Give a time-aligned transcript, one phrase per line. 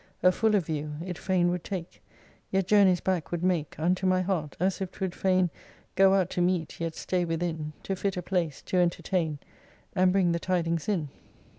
[0.23, 2.01] A fuller view It fain would take
[2.49, 5.51] Yet journeys back would make Unto my heart: as if 'twould fain
[5.93, 9.37] Go out to meet, yet stay within To fit a place, to entertain,
[9.95, 11.09] And bring the tidings in.